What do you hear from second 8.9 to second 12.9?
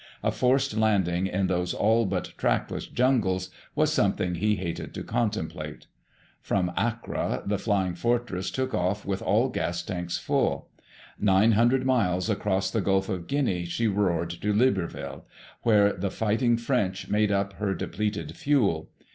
with all gas tanks full. Nine hundred miles across the